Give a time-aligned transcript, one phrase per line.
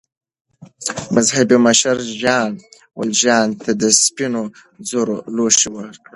[1.15, 2.51] مذهبي مشر ژان
[2.99, 4.43] والژان ته د سپینو
[4.89, 5.99] زرو لوښي ورکړل.